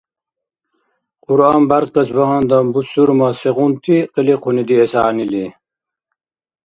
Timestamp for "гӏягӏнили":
4.95-5.45